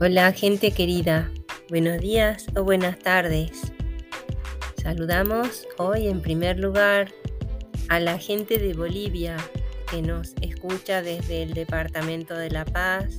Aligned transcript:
Hola 0.00 0.30
gente 0.30 0.70
querida, 0.70 1.28
buenos 1.70 1.98
días 1.98 2.46
o 2.54 2.62
buenas 2.62 3.00
tardes. 3.00 3.72
Saludamos 4.80 5.66
hoy 5.76 6.06
en 6.06 6.22
primer 6.22 6.60
lugar 6.60 7.12
a 7.88 7.98
la 7.98 8.16
gente 8.16 8.58
de 8.58 8.74
Bolivia 8.74 9.36
que 9.90 10.00
nos 10.00 10.34
escucha 10.40 11.02
desde 11.02 11.42
el 11.42 11.52
Departamento 11.52 12.36
de 12.36 12.48
La 12.48 12.64
Paz 12.64 13.18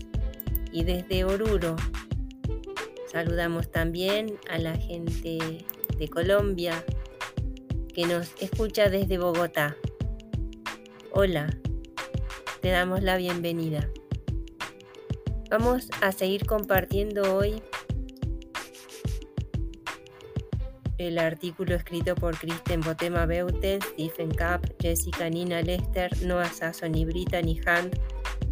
y 0.72 0.86
desde 0.86 1.26
Oruro. 1.26 1.76
Saludamos 3.12 3.70
también 3.70 4.40
a 4.50 4.58
la 4.58 4.78
gente 4.78 5.66
de 5.98 6.08
Colombia 6.08 6.86
que 7.94 8.06
nos 8.06 8.32
escucha 8.40 8.88
desde 8.88 9.18
Bogotá. 9.18 9.76
Hola, 11.12 11.54
te 12.62 12.70
damos 12.70 13.04
la 13.04 13.18
bienvenida. 13.18 13.90
Vamos 15.50 15.90
a 16.02 16.12
seguir 16.12 16.46
compartiendo 16.46 17.36
hoy 17.36 17.64
el 21.00 21.18
artículo 21.18 21.74
escrito 21.74 22.14
por 22.14 22.38
Kristen 22.38 22.82
Botema 22.82 23.26
Beuten, 23.26 23.82
Stephen 23.82 24.30
Kapp, 24.30 24.64
Jessica 24.80 25.28
Nina 25.28 25.64
Lester, 25.64 26.12
Noah 26.22 26.52
Sasson 26.52 26.94
y 26.94 27.04
Brittany 27.04 27.60
Hunt 27.66 27.96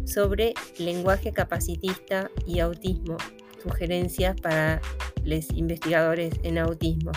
sobre 0.08 0.54
lenguaje 0.78 1.32
capacitista 1.32 2.32
y 2.44 2.58
autismo, 2.58 3.16
sugerencias 3.62 4.34
para 4.40 4.80
los 5.22 5.50
investigadores 5.50 6.34
en 6.42 6.58
autismo. 6.58 7.12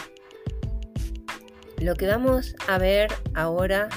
Lo 1.80 1.96
que 1.96 2.06
vamos 2.06 2.56
a 2.68 2.78
ver 2.78 3.12
ahora 3.34 3.90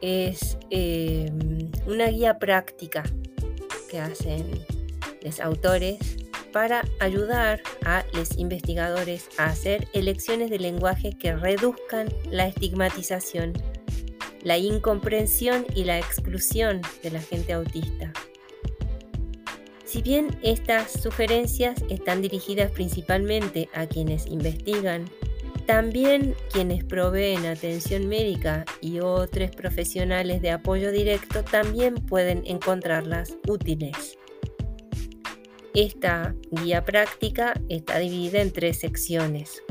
es 0.00 0.58
eh, 0.70 1.30
una 1.86 2.08
guía 2.08 2.40
práctica 2.40 3.04
hacen 4.00 4.64
los 5.22 5.40
autores 5.40 5.98
para 6.52 6.84
ayudar 7.00 7.60
a 7.84 8.04
los 8.12 8.36
investigadores 8.38 9.28
a 9.38 9.46
hacer 9.46 9.88
elecciones 9.92 10.50
de 10.50 10.58
lenguaje 10.58 11.18
que 11.18 11.34
reduzcan 11.34 12.08
la 12.30 12.46
estigmatización, 12.46 13.54
la 14.42 14.56
incomprensión 14.58 15.66
y 15.74 15.84
la 15.84 15.98
exclusión 15.98 16.80
de 17.02 17.10
la 17.10 17.20
gente 17.20 17.54
autista. 17.54 18.12
Si 19.84 20.02
bien 20.02 20.38
estas 20.42 20.92
sugerencias 20.92 21.82
están 21.88 22.22
dirigidas 22.22 22.70
principalmente 22.70 23.68
a 23.74 23.86
quienes 23.86 24.26
investigan, 24.26 25.04
también 25.66 26.34
quienes 26.52 26.84
proveen 26.84 27.46
atención 27.46 28.08
médica 28.08 28.64
y 28.80 29.00
otros 29.00 29.50
profesionales 29.50 30.42
de 30.42 30.50
apoyo 30.50 30.92
directo 30.92 31.42
también 31.42 31.94
pueden 31.94 32.42
encontrarlas 32.46 33.36
útiles. 33.48 34.18
Esta 35.74 36.34
guía 36.50 36.84
práctica 36.84 37.54
está 37.68 37.98
dividida 37.98 38.40
en 38.40 38.52
tres 38.52 38.78
secciones. 38.78 39.62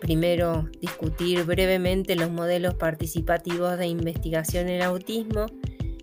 Primero, 0.00 0.68
discutir 0.80 1.44
brevemente 1.44 2.14
los 2.14 2.30
modelos 2.30 2.74
participativos 2.74 3.76
de 3.78 3.88
investigación 3.88 4.68
en 4.68 4.82
autismo 4.82 5.46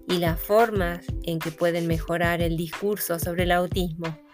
y 0.07 0.17
las 0.17 0.39
formas 0.39 1.05
en 1.23 1.39
que 1.39 1.51
pueden 1.51 1.87
mejorar 1.87 2.41
el 2.41 2.57
discurso 2.57 3.17
sobre 3.17 3.43
el 3.43 3.51
autismo. 3.51 4.24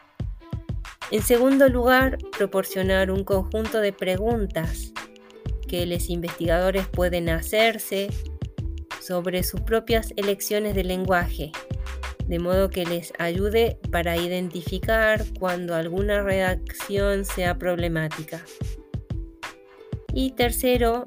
En 1.12 1.22
segundo 1.22 1.68
lugar, 1.68 2.18
proporcionar 2.38 3.12
un 3.12 3.26
conjunto 3.26 3.82
de 3.82 3.92
preguntas 3.92 4.94
que 5.68 5.86
los 5.86 6.10
investigadores 6.10 6.88
pueden 6.88 7.28
hacerse 7.28 8.10
sobre 9.02 9.44
sus 9.44 9.60
propias 9.60 10.14
elecciones 10.16 10.74
de 10.74 10.86
lenguaje, 10.86 11.52
de 12.28 12.40
modo 12.40 12.70
que 12.70 12.86
les 12.86 13.12
ayude 13.20 13.78
para 13.92 14.16
identificar 14.16 15.26
cuando 15.38 15.76
alguna 15.76 16.22
redacción 16.24 17.26
sea 17.26 17.58
problemática. 17.58 18.46
Y 20.14 20.32
tercero, 20.32 21.04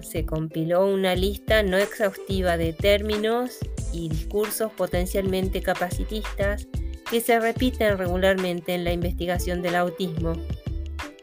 se 0.00 0.26
compiló 0.26 0.84
una 0.84 1.14
lista 1.14 1.62
no 1.62 1.76
exhaustiva 1.76 2.56
de 2.56 2.72
términos 2.72 3.58
y 3.92 4.08
discursos 4.08 4.72
potencialmente 4.72 5.62
capacitistas 5.62 6.66
que 7.10 7.20
se 7.20 7.40
repiten 7.40 7.98
regularmente 7.98 8.74
en 8.74 8.84
la 8.84 8.92
investigación 8.92 9.60
del 9.62 9.74
autismo, 9.76 10.34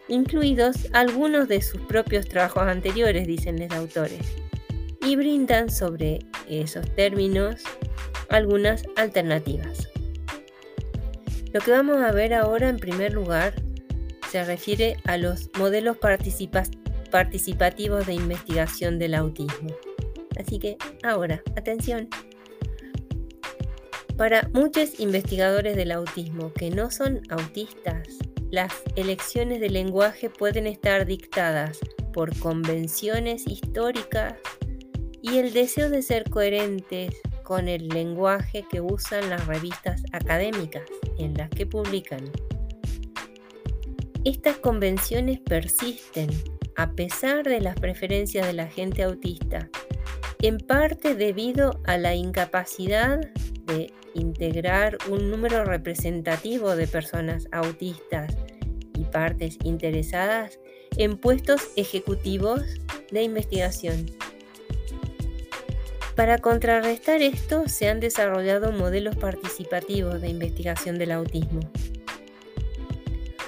incluidos 0.08 0.88
algunos 0.94 1.48
de 1.48 1.62
sus 1.62 1.80
propios 1.82 2.28
trabajos 2.28 2.64
anteriores, 2.64 3.28
dicen 3.28 3.60
los 3.60 3.72
autores, 3.72 4.36
y 5.02 5.16
brindan 5.16 5.70
sobre 5.70 6.20
esos 6.50 6.90
términos 6.96 7.62
algunas 8.30 8.84
alternativas. 8.96 9.88
Lo 11.54 11.60
que 11.60 11.72
vamos 11.72 12.02
a 12.02 12.12
ver 12.12 12.34
ahora 12.34 12.70
en 12.70 12.78
primer 12.78 13.14
lugar 13.14 13.54
se 14.30 14.44
refiere 14.46 14.98
a 15.06 15.18
los 15.18 15.50
modelos 15.58 15.98
participativos 15.98 18.08
de 18.08 18.14
investigación 18.14 18.98
del 19.00 19.16
autismo. 19.16 19.76
Así 20.40 20.60
que 20.60 20.78
ahora, 21.04 21.44
atención. 21.58 22.08
Para 24.22 24.48
muchos 24.54 25.00
investigadores 25.00 25.76
del 25.76 25.92
autismo 25.92 26.54
que 26.54 26.70
no 26.70 26.92
son 26.92 27.22
autistas, 27.32 28.08
las 28.52 28.72
elecciones 28.96 29.60
de 29.60 29.72
lenguaje 29.72 30.30
pueden 30.30 30.68
estar 30.68 31.08
dictadas 31.08 31.80
por 32.14 32.38
convenciones 32.38 33.48
históricas 33.48 34.36
y 35.24 35.40
el 35.40 35.54
deseo 35.54 35.90
de 35.90 36.04
ser 36.04 36.30
coherentes 36.30 37.16
con 37.42 37.68
el 37.68 37.88
lenguaje 37.88 38.64
que 38.70 38.80
usan 38.80 39.28
las 39.28 39.48
revistas 39.48 40.04
académicas 40.12 40.84
en 41.18 41.34
las 41.34 41.50
que 41.50 41.66
publican. 41.66 42.24
Estas 44.24 44.58
convenciones 44.58 45.40
persisten 45.40 46.30
a 46.76 46.92
pesar 46.92 47.44
de 47.44 47.60
las 47.60 47.76
preferencias 47.76 48.46
de 48.46 48.54
la 48.54 48.68
gente 48.68 49.02
autista, 49.02 49.68
en 50.44 50.60
parte 50.60 51.16
debido 51.16 51.82
a 51.86 51.98
la 51.98 52.14
incapacidad 52.14 53.20
de 53.72 53.94
integrar 54.14 54.98
un 55.10 55.30
número 55.30 55.64
representativo 55.64 56.76
de 56.76 56.88
personas 56.88 57.48
autistas 57.52 58.36
y 58.98 59.06
partes 59.06 59.58
interesadas 59.64 60.60
en 60.98 61.18
puestos 61.18 61.70
ejecutivos 61.76 62.62
de 63.12 63.24
investigación. 63.24 64.06
Para 66.16 66.38
contrarrestar 66.38 67.22
esto 67.22 67.68
se 67.68 67.88
han 67.88 68.00
desarrollado 68.00 68.72
modelos 68.72 69.16
participativos 69.16 70.22
de 70.22 70.30
investigación 70.30 71.00
del 71.00 71.12
autismo. 71.12 71.62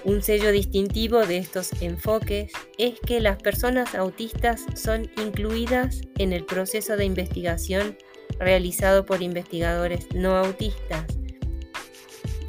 Un 0.06 0.22
sello 0.22 0.52
distintivo 0.52 1.26
de 1.26 1.38
estos 1.38 1.72
enfoques 1.82 2.52
es 2.78 3.00
que 3.00 3.22
las 3.22 3.42
personas 3.42 3.96
autistas 3.96 4.66
son 4.76 5.10
incluidas 5.18 6.02
en 6.18 6.34
el 6.34 6.46
proceso 6.46 6.98
de 6.98 7.06
investigación 7.06 7.98
realizado 8.44 9.06
por 9.06 9.22
investigadores 9.22 10.08
no 10.14 10.36
autistas 10.38 11.06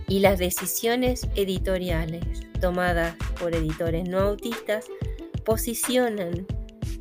y 0.09 0.21
las 0.21 0.39
decisiones 0.39 1.27
editoriales 1.35 2.25
tomadas 2.61 3.17
por 3.39 3.55
editores 3.55 4.09
no 4.09 4.21
autistas 4.21 4.87
posicionan 5.45 6.47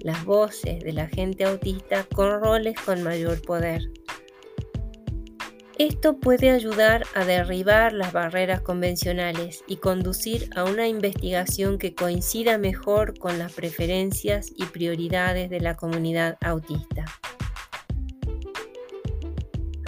las 0.01 0.25
voces 0.25 0.83
de 0.83 0.93
la 0.93 1.07
gente 1.07 1.45
autista 1.45 2.05
con 2.13 2.41
roles 2.41 2.75
con 2.85 3.03
mayor 3.03 3.41
poder. 3.41 3.81
Esto 5.79 6.19
puede 6.19 6.51
ayudar 6.51 7.03
a 7.15 7.25
derribar 7.25 7.93
las 7.93 8.13
barreras 8.13 8.61
convencionales 8.61 9.63
y 9.65 9.77
conducir 9.77 10.49
a 10.55 10.65
una 10.65 10.87
investigación 10.87 11.79
que 11.79 11.95
coincida 11.95 12.59
mejor 12.59 13.17
con 13.17 13.39
las 13.39 13.53
preferencias 13.53 14.51
y 14.55 14.65
prioridades 14.65 15.49
de 15.49 15.61
la 15.61 15.75
comunidad 15.75 16.37
autista. 16.41 17.05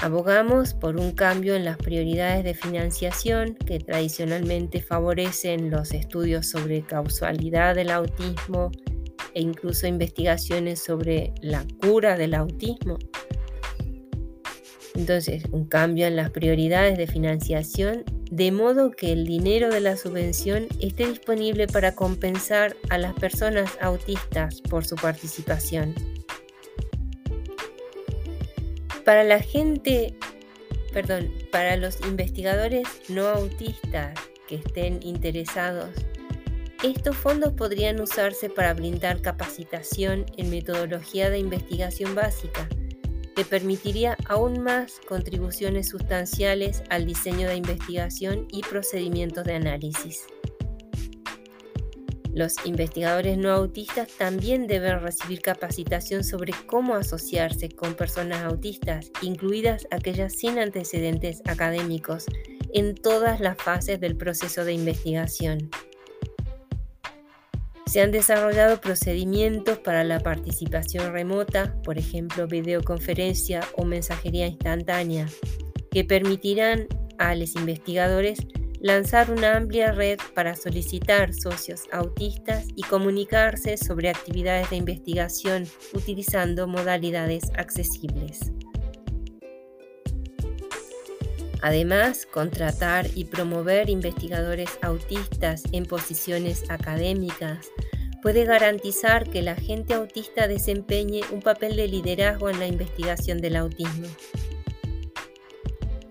Abogamos 0.06 0.76
por 0.76 0.98
un 0.98 1.14
cambio 1.14 1.56
en 1.56 1.66
las 1.66 1.78
prioridades 1.78 2.44
de 2.44 2.54
financiación 2.54 3.56
que 3.56 3.80
tradicionalmente 3.80 4.80
favorecen 4.80 5.72
los 5.72 5.94
estudios 5.96 6.46
sobre 6.46 6.84
causalidad 6.84 7.74
del 7.74 7.90
autismo 7.90 8.70
e 9.34 9.42
incluso 9.42 9.88
investigaciones 9.88 10.80
sobre 10.80 11.34
la 11.42 11.66
cura 11.82 12.18
del 12.18 12.36
autismo. 12.36 13.00
Entonces, 14.94 15.46
un 15.52 15.66
cambio 15.66 16.06
en 16.06 16.18
las 16.18 16.30
prioridades 16.30 17.00
de 17.00 17.08
financiación 17.08 18.04
de 18.30 18.52
modo 18.52 18.92
que 18.92 19.12
el 19.12 19.26
dinero 19.26 19.72
de 19.72 19.80
la 19.80 19.98
subvención 19.98 20.68
esté 20.80 21.08
disponible 21.08 21.66
para 21.66 21.96
compensar 21.96 22.76
a 22.92 23.00
las 23.00 23.16
personas 23.16 23.72
autistas 23.82 24.62
por 24.62 24.86
su 24.86 24.98
participación 24.98 25.96
para 29.06 29.24
la 29.24 29.40
gente, 29.40 30.16
perdón, 30.92 31.32
para 31.52 31.78
los 31.78 32.02
investigadores 32.02 32.88
no 33.08 33.28
autistas 33.28 34.20
que 34.48 34.56
estén 34.56 35.00
interesados, 35.04 35.92
estos 36.84 37.16
fondos 37.16 37.54
podrían 37.54 38.02
usarse 38.02 38.50
para 38.50 38.74
brindar 38.74 39.22
capacitación 39.22 40.26
en 40.38 40.50
metodología 40.50 41.30
de 41.30 41.38
investigación 41.40 42.14
básica 42.16 42.68
que 43.36 43.46
permitiría 43.46 44.18
aún 44.26 44.62
más 44.62 45.00
contribuciones 45.08 45.90
sustanciales 45.90 46.84
al 46.90 47.06
diseño 47.06 47.48
de 47.48 47.56
investigación 47.56 48.48
y 48.50 48.62
procedimientos 48.62 49.44
de 49.44 49.56
análisis. 49.56 50.26
Los 52.36 52.56
investigadores 52.66 53.38
no 53.38 53.50
autistas 53.50 54.10
también 54.18 54.68
deben 54.68 55.00
recibir 55.00 55.42
capacitación 55.42 56.26
sobre 56.26 56.52
cómo 56.68 56.96
asociarse 56.96 57.70
con 57.70 57.94
personas 57.94 58.44
autistas, 58.44 59.10
incluidas 59.22 59.88
aquellas 59.90 60.34
sin 60.34 60.60
antecedentes 60.60 61.42
académicos, 61.46 62.26
en 62.74 62.94
todas 62.94 63.40
las 63.40 63.56
fases 63.56 64.02
del 64.02 64.18
proceso 64.18 64.66
de 64.66 64.74
investigación. 64.74 65.70
Se 67.86 68.02
han 68.02 68.12
desarrollado 68.12 68.82
procedimientos 68.82 69.78
para 69.80 70.04
la 70.04 70.20
participación 70.20 71.14
remota, 71.14 71.82
por 71.84 71.98
ejemplo 71.98 72.48
videoconferencia 72.48 73.62
o 73.78 73.86
mensajería 73.86 74.48
instantánea, 74.48 75.30
que 75.90 76.04
permitirán 76.04 76.90
a 77.18 77.34
los 77.34 77.56
investigadores 77.56 78.40
lanzar 78.86 79.32
una 79.32 79.58
amplia 79.58 79.94
red 79.94 80.20
para 80.36 80.56
solicitar 80.56 81.34
socios 81.34 81.86
autistas 81.92 82.68
y 82.76 82.84
comunicarse 82.84 83.78
sobre 83.78 84.10
actividades 84.10 84.70
de 84.70 84.76
investigación 84.76 85.68
utilizando 85.94 86.68
modalidades 86.68 87.46
accesibles. 87.58 88.52
Además, 91.64 92.28
contratar 92.28 93.08
y 93.16 93.26
promover 93.26 93.90
investigadores 93.90 94.78
autistas 94.84 95.64
en 95.72 95.88
posiciones 95.88 96.70
académicas 96.70 97.66
puede 98.22 98.46
garantizar 98.46 99.28
que 99.32 99.42
la 99.42 99.56
gente 99.56 99.96
autista 99.96 100.48
desempeñe 100.48 101.22
un 101.32 101.42
papel 101.42 101.76
de 101.76 101.88
liderazgo 101.88 102.52
en 102.52 102.60
la 102.60 102.68
investigación 102.68 103.40
del 103.42 103.56
autismo. 103.56 104.06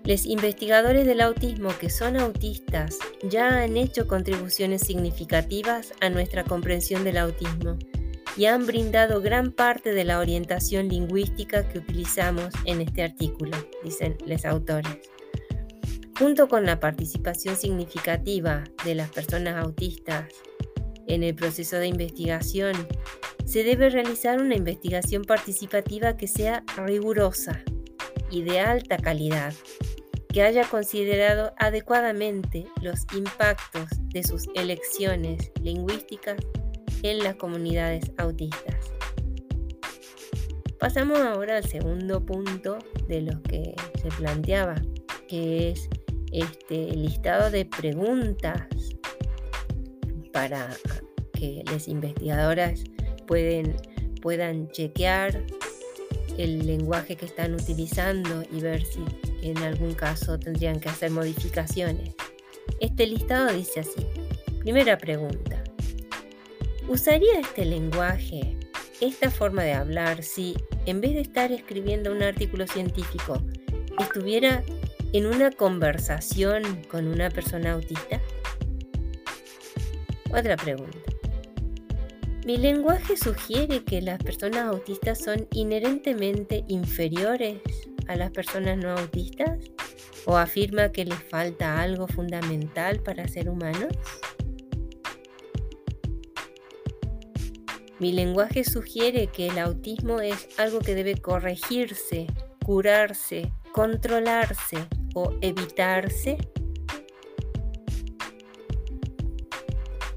Los 0.05 0.27
investigadores 0.27 1.07
del 1.07 1.19
autismo 1.19 1.69
que 1.79 1.89
son 1.89 2.15
autistas 2.15 2.99
ya 3.23 3.63
han 3.63 3.75
hecho 3.75 4.05
contribuciones 4.05 4.83
significativas 4.83 5.93
a 5.99 6.11
nuestra 6.11 6.43
comprensión 6.43 7.03
del 7.03 7.17
autismo 7.17 7.79
y 8.37 8.45
han 8.45 8.67
brindado 8.67 9.19
gran 9.19 9.51
parte 9.51 9.93
de 9.93 10.03
la 10.03 10.19
orientación 10.19 10.89
lingüística 10.89 11.67
que 11.67 11.79
utilizamos 11.79 12.53
en 12.65 12.81
este 12.81 13.01
artículo, 13.01 13.57
dicen 13.83 14.15
los 14.27 14.45
autores. 14.45 14.95
Junto 16.19 16.47
con 16.47 16.67
la 16.67 16.79
participación 16.79 17.55
significativa 17.55 18.63
de 18.83 18.93
las 18.93 19.09
personas 19.09 19.55
autistas 19.55 20.31
en 21.07 21.23
el 21.23 21.33
proceso 21.33 21.77
de 21.77 21.87
investigación, 21.87 22.75
se 23.45 23.63
debe 23.63 23.89
realizar 23.89 24.39
una 24.39 24.55
investigación 24.55 25.23
participativa 25.23 26.15
que 26.15 26.27
sea 26.27 26.63
rigurosa 26.77 27.63
y 28.29 28.43
de 28.43 28.59
alta 28.59 28.97
calidad 28.97 29.53
que 30.35 30.43
haya 30.43 30.67
considerado 30.67 31.53
adecuadamente 31.55 32.67
los 32.81 33.05
impactos 33.15 33.87
de 34.09 34.21
sus 34.21 34.49
elecciones 34.53 35.49
lingüísticas 35.61 36.35
en 37.03 37.19
las 37.19 37.35
comunidades 37.35 38.11
autistas. 38.17 38.75
Pasamos 40.77 41.19
ahora 41.19 41.55
al 41.55 41.63
segundo 41.63 42.25
punto 42.25 42.79
de 43.07 43.21
lo 43.21 43.41
que 43.43 43.75
se 44.01 44.09
planteaba, 44.09 44.75
que 45.29 45.69
es 45.69 45.87
este 46.33 46.87
listado 46.91 47.49
de 47.49 47.63
preguntas 47.63 48.67
para 50.33 50.69
que 51.31 51.63
las 51.71 51.87
investigadoras 51.87 52.83
pueden, 53.25 53.77
puedan 54.21 54.67
chequear 54.67 55.45
el 56.37 56.65
lenguaje 56.65 57.15
que 57.15 57.25
están 57.25 57.53
utilizando 57.53 58.43
y 58.51 58.59
ver 58.61 58.83
si 58.85 59.03
en 59.41 59.57
algún 59.59 59.93
caso 59.93 60.37
tendrían 60.39 60.79
que 60.79 60.89
hacer 60.89 61.11
modificaciones. 61.11 62.15
Este 62.79 63.07
listado 63.07 63.53
dice 63.53 63.81
así. 63.81 64.05
Primera 64.59 64.97
pregunta. 64.97 65.63
¿Usaría 66.87 67.39
este 67.39 67.65
lenguaje, 67.65 68.57
esta 69.01 69.31
forma 69.31 69.63
de 69.63 69.73
hablar, 69.73 70.23
si 70.23 70.55
en 70.85 71.01
vez 71.01 71.13
de 71.13 71.21
estar 71.21 71.51
escribiendo 71.51 72.11
un 72.11 72.21
artículo 72.21 72.67
científico, 72.67 73.41
estuviera 73.99 74.63
en 75.13 75.25
una 75.25 75.51
conversación 75.51 76.83
con 76.89 77.07
una 77.07 77.29
persona 77.29 77.73
autista? 77.73 78.21
Otra 80.31 80.57
pregunta. 80.57 81.14
¿Mi 82.45 82.57
lenguaje 82.57 83.17
sugiere 83.17 83.83
que 83.83 84.03
las 84.03 84.19
personas 84.19 84.65
autistas 84.65 85.17
son 85.17 85.47
inherentemente 85.51 86.63
inferiores 86.67 87.59
a 88.07 88.15
las 88.15 88.29
personas 88.29 88.77
no 88.77 88.91
autistas? 88.91 89.57
¿O 90.25 90.37
afirma 90.37 90.91
que 90.91 91.05
les 91.05 91.17
falta 91.23 91.81
algo 91.81 92.07
fundamental 92.07 93.01
para 93.01 93.27
ser 93.27 93.49
humanos? 93.49 93.93
Mi 97.97 98.11
lenguaje 98.11 98.63
sugiere 98.63 99.25
que 99.25 99.47
el 99.47 99.57
autismo 99.57 100.21
es 100.21 100.47
algo 100.59 100.81
que 100.81 100.93
debe 100.93 101.17
corregirse, 101.17 102.27
curarse, 102.63 103.51
controlarse 103.71 104.77
o 105.15 105.33
evitarse. 105.41 106.37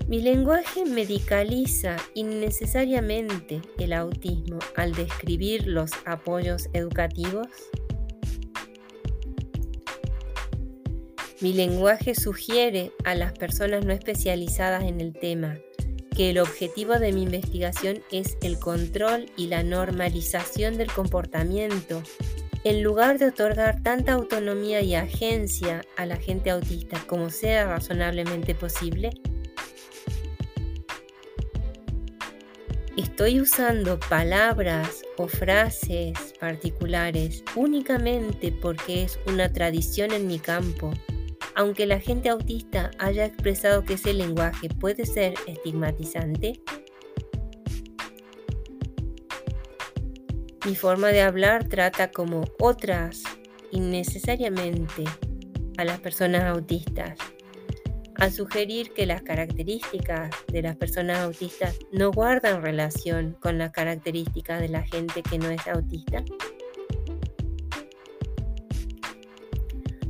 Mi 0.09 0.23
lenguaje 0.23 0.87
medicaliza 0.87 1.99
innecesariamente 2.15 3.61
el 3.79 3.93
autismo 3.93 4.59
al 4.75 4.95
describir 4.95 5.67
los 5.67 5.91
apoyos 6.07 6.71
educativos. 6.73 7.49
Mi 11.43 11.53
lenguaje 11.53 12.15
sugiere 12.15 12.91
a 13.05 13.15
las 13.15 13.35
personas 13.35 13.85
no 13.85 13.93
especializadas 13.93 14.85
en 14.85 15.03
el 15.03 15.13
tema 15.13 15.59
que 16.17 16.31
el 16.31 16.39
objetivo 16.39 16.95
de 16.95 17.13
mi 17.13 17.25
investigación 17.25 18.01
es 18.11 18.39
el 18.41 18.59
control 18.59 19.27
y 19.37 19.49
la 19.49 19.63
normalización 19.63 20.79
del 20.79 20.91
comportamiento, 20.91 22.03
en 22.65 22.83
lugar 22.83 23.19
de 23.19 23.27
otorgar 23.27 23.83
tanta 23.83 24.15
autonomía 24.15 24.81
y 24.81 24.95
agencia 24.95 25.83
a 25.99 26.07
la 26.07 26.17
gente 26.17 26.49
autista 26.49 26.99
como 27.07 27.29
sea 27.29 27.67
razonablemente 27.67 28.55
posible. 28.55 29.11
Estoy 32.99 33.41
usando 33.41 33.99
palabras 33.99 35.03
o 35.17 35.29
frases 35.29 36.35
particulares 36.39 37.43
únicamente 37.57 38.53
porque 38.53 39.05
es 39.05 39.19
una 39.27 39.51
tradición 39.51 40.13
en 40.13 40.27
mi 40.27 40.39
campo 40.39 40.93
aunque 41.59 41.87
la 41.87 41.99
gente 41.99 42.29
autista 42.29 42.93
haya 43.01 43.25
expresado 43.25 43.83
que 43.83 43.95
ese 43.95 44.15
lenguaje 44.15 44.69
puede 44.69 45.05
ser 45.05 45.35
estigmatizante? 45.49 46.63
Mi 50.65 50.77
forma 50.77 51.09
de 51.09 51.23
hablar 51.23 51.69
trata 51.69 52.13
como 52.13 52.45
otras 52.61 53.25
innecesariamente 53.73 55.03
a 55.79 55.85
las 55.85 55.99
personas 55.99 56.45
autistas, 56.45 57.19
al 58.19 58.33
sugerir 58.33 58.93
que 58.93 59.07
las 59.07 59.23
características 59.23 60.31
de 60.49 60.63
las 60.63 60.77
personas 60.77 61.19
autistas 61.19 61.77
no 61.93 62.11
guardan 62.11 62.63
relación 62.63 63.37
con 63.41 63.59
las 63.59 63.71
características 63.71 64.61
de 64.61 64.69
la 64.69 64.83
gente 64.83 65.23
que 65.23 65.39
no 65.39 65.49
es 65.51 65.67
autista. 65.69 66.25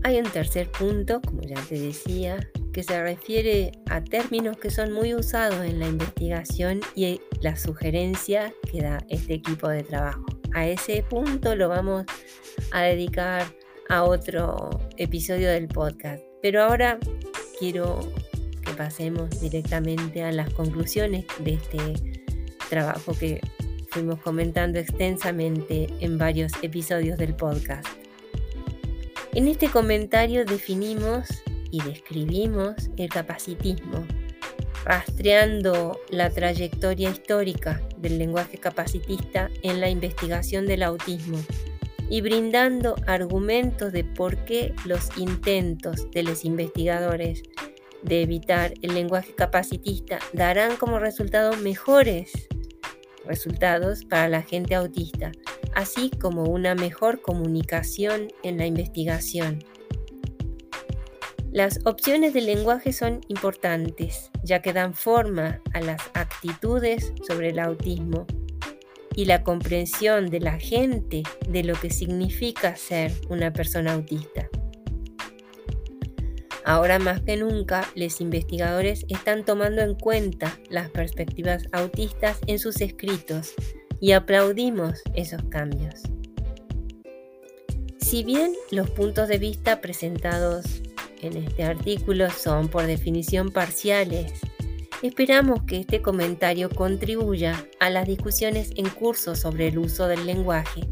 Hay 0.05 0.19
un 0.19 0.31
tercer 0.31 0.71
punto, 0.71 1.21
como 1.21 1.43
ya 1.43 1.61
te 1.69 1.79
decía, 1.79 2.49
que 2.73 2.83
se 2.83 3.03
refiere 3.03 3.73
a 3.91 4.03
términos 4.03 4.57
que 4.57 4.71
son 4.71 4.93
muy 4.93 5.15
usados 5.15 5.65
en 5.67 5.81
la 5.81 5.89
investigación 5.89 6.81
y 6.95 7.21
la 7.41 7.57
sugerencia 7.57 8.55
que 8.71 8.81
da 8.81 8.99
este 9.09 9.35
equipo 9.35 9.69
de 9.69 9.83
trabajo. 9.83 10.25
A 10.55 10.67
ese 10.67 11.03
punto 11.03 11.55
lo 11.57 11.69
vamos 11.69 12.05
a 12.71 12.83
dedicar 12.83 13.45
a 13.91 14.05
otro 14.05 14.71
episodio 14.97 15.51
del 15.51 15.69
podcast. 15.69 16.23
Pero 16.41 16.63
ahora 16.63 16.99
quiero 17.59 18.01
que 18.65 18.73
pasemos 18.73 19.41
directamente 19.41 20.23
a 20.23 20.33
las 20.33 20.53
conclusiones 20.53 21.25
de 21.41 21.55
este 21.55 21.79
trabajo 22.69 23.13
que 23.19 23.41
fuimos 23.91 24.21
comentando 24.21 24.79
extensamente 24.79 25.89
en 26.01 26.19
varios 26.19 26.53
episodios 26.63 27.19
del 27.19 27.35
podcast. 27.35 27.87
En 29.33 29.49
este 29.49 29.69
comentario 29.69 30.45
definimos 30.45 31.29
y 31.71 31.83
describimos 31.83 32.75
el 32.97 33.09
capacitismo, 33.09 34.07
rastreando 34.85 35.99
la 36.11 36.31
trayectoria 36.31 37.11
histórica 37.11 37.83
del 37.99 38.19
lenguaje 38.19 38.59
capacitista 38.59 39.51
en 39.63 39.81
la 39.81 39.89
investigación 39.89 40.67
del 40.67 40.83
autismo 40.83 41.39
y 42.11 42.21
brindando 42.21 42.97
argumentos 43.07 43.93
de 43.93 44.05
por 44.05 44.45
qué 44.45 44.75
los 44.85 45.17
intentos 45.17 46.11
de 46.11 46.23
los 46.23 46.45
investigadores 46.45 47.43
de 48.03 48.23
evitar 48.23 48.75
el 48.83 48.95
lenguaje 48.95 49.35
capacitista 49.35 50.19
darán 50.33 50.77
como 50.77 50.99
resultado 50.99 51.57
mejores 51.57 52.49
resultados 53.27 54.05
para 54.05 54.29
la 54.29 54.43
gente 54.43 54.75
autista, 54.75 55.33
así 55.75 56.11
como 56.11 56.45
una 56.45 56.75
mejor 56.75 57.21
comunicación 57.21 58.29
en 58.43 58.57
la 58.57 58.67
investigación. 58.67 59.59
Las 61.51 61.81
opciones 61.85 62.35
del 62.35 62.47
lenguaje 62.47 62.93
son 62.93 63.21
importantes, 63.29 64.31
ya 64.43 64.61
que 64.61 64.73
dan 64.73 64.95
forma 64.95 65.61
a 65.73 65.81
las 65.81 66.01
actitudes 66.15 67.13
sobre 67.27 67.51
el 67.51 67.59
autismo 67.59 68.27
y 69.15 69.25
la 69.25 69.43
comprensión 69.43 70.27
de 70.27 70.41
la 70.41 70.59
gente 70.59 71.23
de 71.49 71.65
lo 71.65 71.75
que 71.75 71.91
significa 71.91 72.77
ser 72.77 73.13
una 73.29 73.53
persona 73.53 73.95
autista. 73.95 74.49
Ahora 76.65 76.99
más 76.99 77.23
que 77.23 77.37
nunca, 77.37 77.89
los 77.95 78.21
investigadores 78.21 79.07
están 79.09 79.45
tomando 79.45 79.81
en 79.81 79.95
cuenta 79.95 80.59
las 80.69 80.91
perspectivas 80.91 81.65
autistas 81.73 82.39
en 82.47 82.59
sus 82.59 82.83
escritos 82.83 83.55
y 84.01 84.13
aplaudimos 84.13 85.01
esos 85.15 85.43
cambios. 85.45 86.03
Si 87.99 88.23
bien 88.23 88.53
los 88.71 88.91
puntos 88.91 89.29
de 89.29 89.39
vista 89.39 89.81
presentados 89.81 90.83
en 91.23 91.37
este 91.37 91.65
artículo 91.65 92.31
son 92.31 92.69
por 92.69 92.87
definición 92.87 93.51
parciales, 93.51 94.33
esperamos 95.03 95.63
que 95.63 95.79
este 95.79 96.03
comentario 96.03 96.69
contribuya 96.71 97.65
a 97.79 97.91
las 97.91 98.07
discusiones 98.07 98.73
en 98.77 98.89
curso 98.89 99.37
sobre 99.37 99.69
el 99.69 99.79
uso 99.79 100.09
del 100.09 100.27
lenguaje 100.27 100.83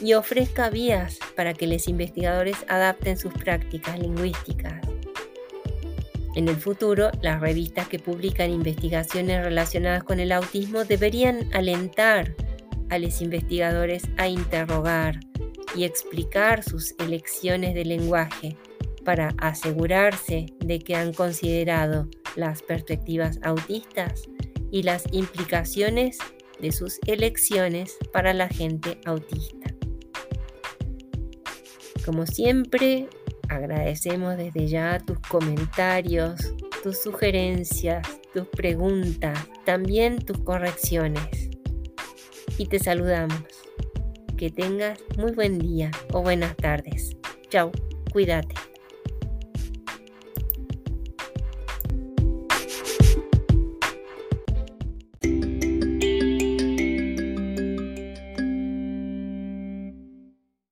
y 0.00 0.14
ofrezca 0.14 0.70
vías 0.70 1.18
para 1.36 1.54
que 1.54 1.66
los 1.66 1.88
investigadores 1.88 2.56
adapten 2.68 3.16
sus 3.16 3.32
prácticas 3.32 3.98
lingüísticas. 3.98 4.80
En 6.36 6.48
el 6.48 6.56
futuro, 6.56 7.10
las 7.22 7.40
revistas 7.40 7.88
que 7.88 7.98
publican 7.98 8.50
investigaciones 8.50 9.42
relacionadas 9.42 10.04
con 10.04 10.20
el 10.20 10.32
autismo 10.32 10.84
deberían 10.84 11.52
alentar 11.54 12.34
a 12.88 12.98
los 12.98 13.20
investigadores 13.20 14.04
a 14.16 14.28
interrogar 14.28 15.18
y 15.74 15.84
explicar 15.84 16.62
sus 16.62 16.94
elecciones 16.98 17.74
de 17.74 17.84
lenguaje 17.84 18.56
para 19.04 19.34
asegurarse 19.38 20.46
de 20.58 20.78
que 20.78 20.94
han 20.94 21.12
considerado 21.12 22.08
las 22.36 22.62
perspectivas 22.62 23.38
autistas 23.42 24.28
y 24.70 24.82
las 24.82 25.04
implicaciones 25.12 26.18
de 26.60 26.72
sus 26.72 26.98
elecciones 27.06 27.96
para 28.12 28.34
la 28.34 28.48
gente 28.48 29.00
autista. 29.04 29.74
Como 32.04 32.26
siempre, 32.26 33.08
Agradecemos 33.50 34.36
desde 34.36 34.68
ya 34.68 35.00
tus 35.00 35.18
comentarios, 35.18 36.54
tus 36.84 37.02
sugerencias, 37.02 38.06
tus 38.32 38.46
preguntas, 38.46 39.36
también 39.64 40.20
tus 40.20 40.38
correcciones. 40.38 41.50
Y 42.56 42.66
te 42.66 42.78
saludamos. 42.78 43.42
Que 44.36 44.50
tengas 44.50 45.00
muy 45.18 45.32
buen 45.32 45.58
día 45.58 45.90
o 46.12 46.22
buenas 46.22 46.56
tardes. 46.56 47.16
Chao, 47.50 47.72
cuídate. 48.12 48.69